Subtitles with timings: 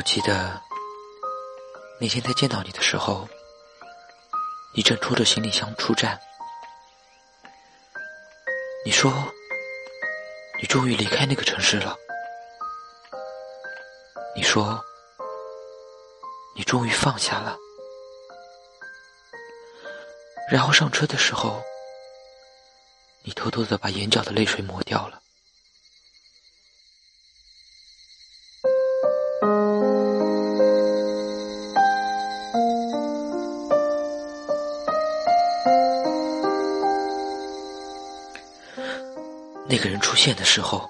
[0.00, 0.58] 我记得
[2.00, 3.28] 那天在见到你的时候，
[4.72, 6.18] 你正拖着行李箱出站。
[8.82, 9.12] 你说
[10.58, 11.94] 你终于离开那个城市了。
[14.34, 14.82] 你说
[16.56, 17.58] 你终于放下了。
[20.50, 21.62] 然后上车的时候，
[23.22, 25.20] 你偷偷的把眼角的泪水抹掉了。
[40.22, 40.86] 现的时候，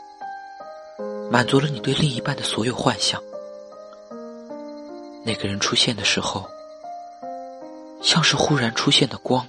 [1.31, 3.23] 满足了你对另一半的所有幻想。
[5.25, 6.45] 那个人出现的时候，
[8.03, 9.47] 像是忽然出现的光。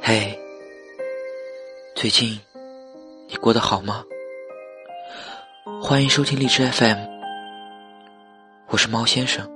[0.00, 0.40] 嘿，
[1.94, 2.40] 最近
[3.28, 4.02] 你过得好吗？
[5.82, 7.13] 欢迎收听荔枝 FM。
[8.74, 9.48] 我是猫先生，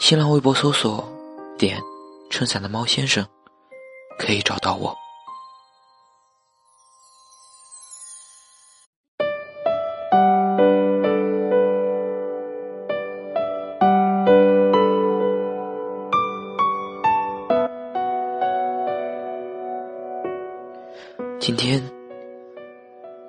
[0.00, 1.06] 新浪微博搜索
[1.58, 1.78] “点
[2.30, 3.22] 撑伞的猫先生”，
[4.18, 4.96] 可以找到我。
[21.38, 21.78] 今天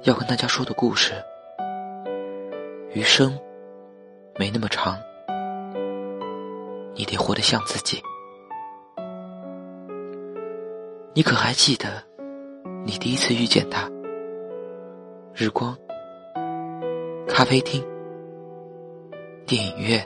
[0.03, 1.11] 要跟大家说的故事，
[2.93, 3.37] 余生。
[4.37, 4.97] 没那么长，
[6.93, 8.01] 你得活得像自己。
[11.13, 12.03] 你可还记得
[12.85, 13.89] 你第一次遇见他？
[15.33, 15.73] 日光、
[17.29, 17.81] 咖啡厅、
[19.45, 20.03] 电影院、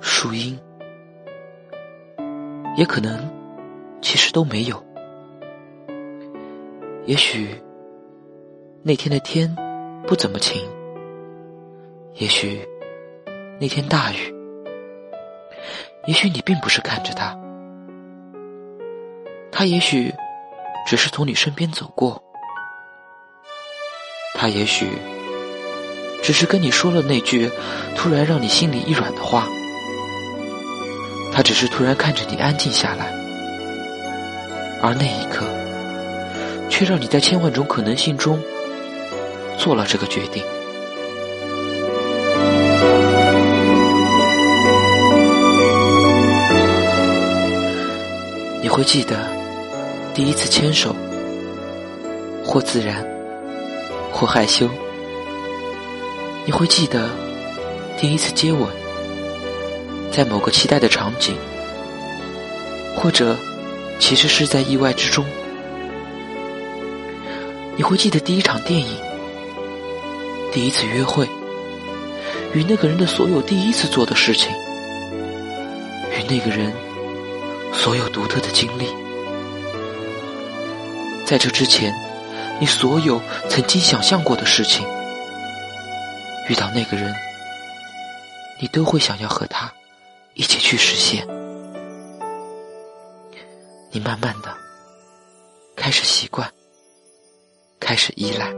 [0.00, 0.58] 树荫，
[2.78, 3.30] 也可能
[4.00, 4.82] 其实都没有。
[7.04, 7.62] 也许
[8.82, 9.54] 那天的天
[10.06, 10.66] 不怎么晴。
[12.14, 12.66] 也许
[13.60, 14.34] 那天大雨，
[16.06, 17.38] 也许你并不是看着他，
[19.52, 20.14] 他也许
[20.86, 22.22] 只是从你身边走过，
[24.34, 24.88] 他也许
[26.22, 27.50] 只是跟你说了那句
[27.94, 29.46] 突然让你心里一软的话，
[31.30, 33.12] 他只是突然看着你安静下来，
[34.80, 35.44] 而那一刻，
[36.70, 38.42] 却让你在千万种可能性中
[39.58, 40.42] 做了这个决定。
[48.80, 49.14] 会记得
[50.14, 50.96] 第一次牵手，
[52.42, 53.06] 或自然，
[54.10, 54.70] 或害羞。
[56.46, 57.10] 你会记得
[57.98, 58.66] 第一次接吻，
[60.10, 61.34] 在某个期待的场景，
[62.96, 63.36] 或者
[63.98, 65.26] 其实是在意外之中。
[67.76, 68.96] 你会记得第一场电影，
[70.54, 71.28] 第一次约会，
[72.54, 74.50] 与那个人的所有第一次做的事情，
[76.12, 76.72] 与那个人。
[77.72, 78.86] 所有独特的经历，
[81.24, 81.94] 在这之前，
[82.60, 84.86] 你所有曾经想象过的事情，
[86.48, 87.14] 遇到那个人，
[88.60, 89.72] 你都会想要和他
[90.34, 91.26] 一起去实现。
[93.92, 94.54] 你慢慢的
[95.74, 96.52] 开始习惯，
[97.80, 98.52] 开始依赖，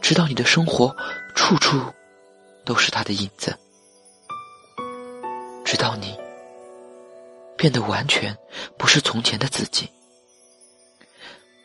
[0.00, 0.94] 直到你的生活
[1.34, 1.78] 处处
[2.64, 3.54] 都是他的影子，
[5.64, 6.21] 直到你。
[7.62, 8.36] 变得完全
[8.76, 9.88] 不是从前的自己。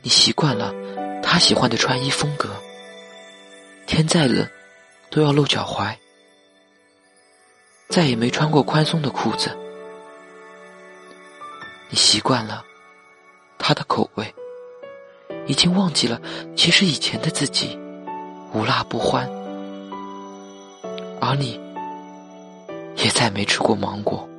[0.04, 0.72] 你习惯了
[1.24, 2.56] 他喜欢的穿衣风格，
[3.88, 4.48] 天再冷
[5.10, 5.98] 都要露脚踝，
[7.90, 9.50] 再也没穿过宽松的裤子。
[11.90, 12.64] 你习惯了
[13.58, 14.36] 他的口味，
[15.48, 16.22] 已经忘记了
[16.56, 17.76] 其实以前的自己
[18.54, 19.28] 无辣不欢，
[21.20, 21.60] 而你
[22.98, 24.30] 也再没吃过芒果。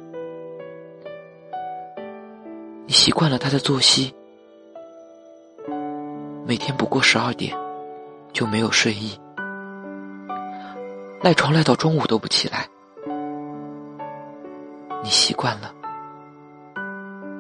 [2.88, 4.14] 你习惯了他的作息，
[6.46, 7.54] 每天不过十二点
[8.32, 9.12] 就没有睡意，
[11.20, 12.66] 赖床赖到中午都不起来。
[15.02, 15.70] 你习惯了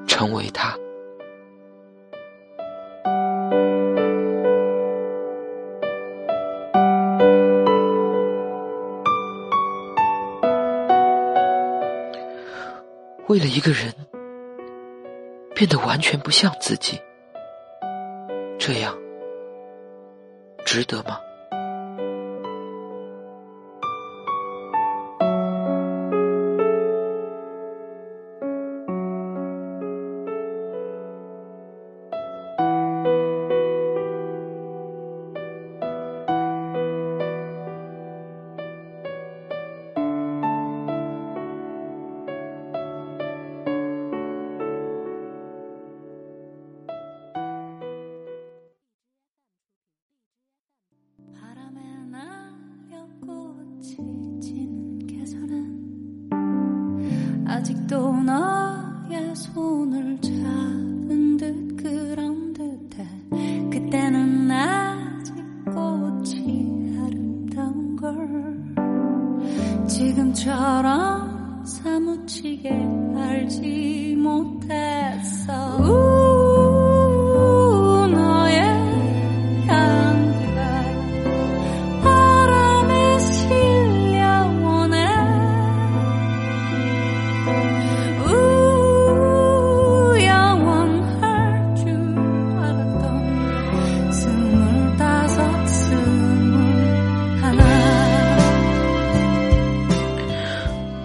[0.06, 0.76] 成为他，
[13.28, 13.90] 为了一个人。
[15.58, 17.02] 变得完全不像自己，
[18.60, 18.96] 这样
[20.64, 21.18] 值得吗？
[57.68, 57.80] tik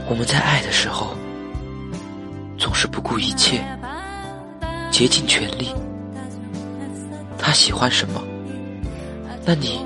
[0.09, 1.15] 我们在爱的时候，
[2.57, 3.63] 总是不顾一切，
[4.91, 5.73] 竭尽全力。
[7.37, 8.21] 他喜欢什么，
[9.45, 9.85] 那你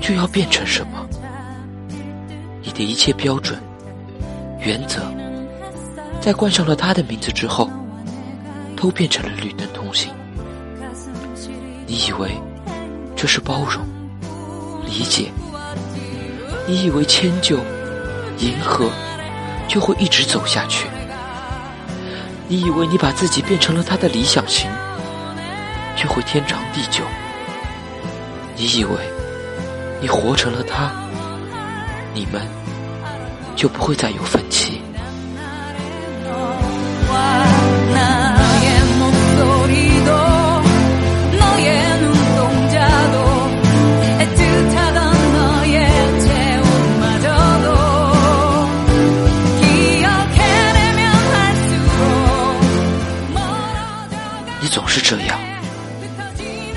[0.00, 1.06] 就要变成什么。
[2.62, 3.58] 你的一切标准、
[4.60, 5.02] 原则，
[6.20, 7.68] 在冠上了他的名字之后，
[8.76, 10.12] 都变成了绿灯通行。
[11.86, 12.30] 你以为
[13.16, 13.84] 这是包容、
[14.86, 15.30] 理解？
[16.66, 17.58] 你以为迁就、
[18.38, 18.90] 迎合？
[19.68, 20.86] 就会一直走下去。
[22.46, 24.70] 你以为你把自己变成了他的理想型，
[25.96, 27.02] 就会天长地久。
[28.56, 28.92] 你以为
[30.00, 30.92] 你活成了他，
[32.12, 32.46] 你们
[33.56, 34.80] 就不会再有分歧。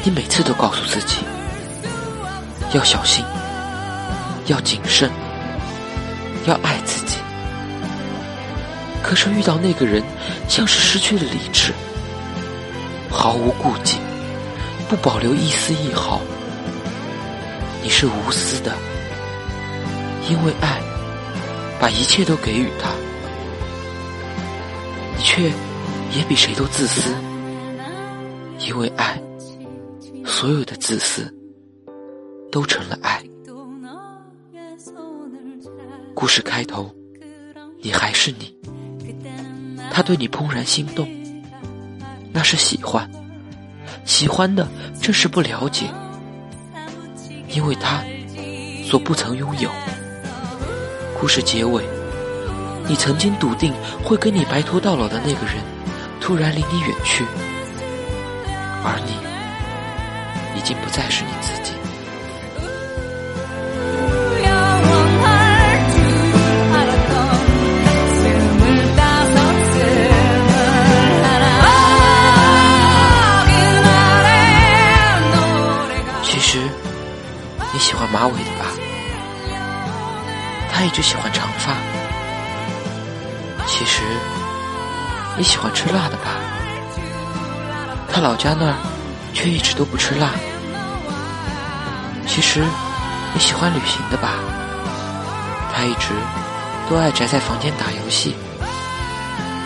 [0.08, 1.18] 你每次都告诉自己
[2.74, 3.26] 要小心，
[4.46, 5.12] 要谨慎，
[6.46, 7.18] 要爱自己。
[9.04, 10.02] 可是遇到那个人，
[10.48, 11.74] 像是失去了理智，
[13.10, 13.98] 毫无顾忌，
[14.88, 16.22] 不保留一丝一毫。
[17.84, 18.74] 你是无私的，
[20.30, 20.80] 因为爱，
[21.82, 22.92] 把一切都给予他，
[25.18, 25.42] 你却
[26.18, 27.14] 也比谁都自私。
[28.60, 29.20] 因为爱，
[30.40, 31.34] 所有的自私
[32.52, 33.20] 都成了爱。
[36.14, 36.94] 故事开头，
[37.82, 38.56] 你还是你，
[39.92, 41.10] 他对你怦然心动，
[42.32, 43.10] 那是喜欢，
[44.06, 44.68] 喜欢的
[45.02, 45.88] 正是不了解，
[47.50, 48.04] 因为他
[48.84, 49.72] 所不曾拥有。
[51.20, 51.84] 故事结尾，
[52.88, 53.74] 你曾经笃定
[54.04, 55.56] 会跟你白头到老的那个人，
[56.22, 57.26] 突然离你远去。
[58.84, 59.14] 而你，
[60.58, 61.72] 已经不再是你自己。
[76.24, 76.60] 其实，
[77.74, 78.66] 你喜欢马尾的吧？
[80.72, 81.74] 他一直喜欢长发。
[83.66, 84.02] 其实，
[85.36, 86.36] 你喜欢吃辣的吧？
[88.12, 88.76] 他老家那儿，
[89.34, 90.32] 却一直都不吃辣。
[92.28, 92.64] 其实
[93.34, 94.34] 你喜欢旅行的吧？
[95.74, 96.10] 他一直
[96.90, 98.36] 都爱宅在房间打游戏。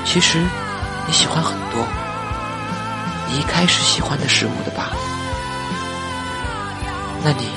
[0.05, 0.39] 其实
[1.07, 1.85] 你喜欢很多
[3.29, 4.91] 你一开始喜欢的事物的吧？
[7.23, 7.47] 那你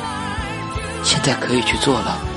[1.03, 2.34] 现在可以去做了。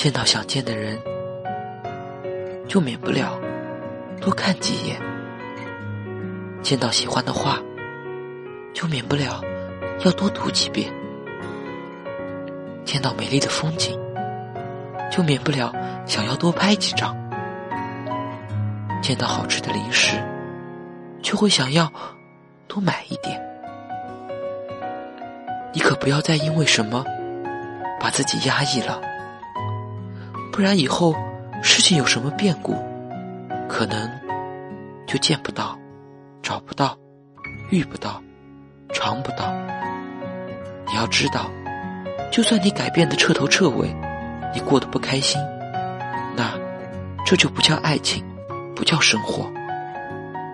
[0.00, 0.98] 见到想见的人，
[2.66, 3.38] 就免不了
[4.18, 4.98] 多看几眼，
[6.62, 7.58] 见到喜欢的画，
[8.72, 9.42] 就免不了
[10.02, 10.90] 要多读几遍；
[12.82, 13.94] 见到美丽的风景，
[15.10, 15.70] 就免不了
[16.06, 17.14] 想要多拍几张；
[19.02, 20.16] 见到好吃的零食，
[21.20, 21.92] 就会想要
[22.66, 23.38] 多买一点。
[25.74, 27.04] 你可不要再因为什么
[28.00, 28.98] 把自己压抑了，
[30.60, 31.16] 不然以后
[31.62, 32.76] 事情有什么变故，
[33.66, 34.10] 可能
[35.06, 35.74] 就见不到。
[36.42, 36.94] 找不到，
[37.70, 38.22] 遇不到，
[38.92, 39.50] 尝不到。
[40.86, 41.50] 你要知道，
[42.30, 43.88] 就算你改变的彻头彻尾，
[44.52, 45.40] 你过得不开心，
[46.36, 46.52] 那
[47.24, 48.22] 这就不叫爱情，
[48.76, 49.50] 不叫生活。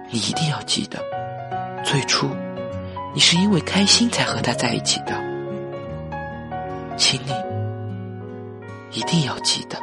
[0.09, 1.03] 你一定要记得，
[1.83, 2.29] 最初
[3.13, 5.21] 你是因为开心才和他在一起的，
[6.97, 7.33] 请你
[8.93, 9.77] 一定要记得，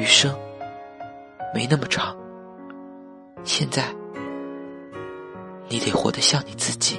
[0.00, 0.34] 余生
[1.54, 2.16] 没那么长。
[3.44, 3.84] 现在，
[5.68, 6.98] 你得活得像你自己。